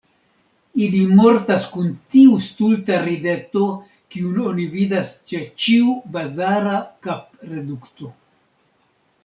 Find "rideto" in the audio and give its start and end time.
3.03-3.67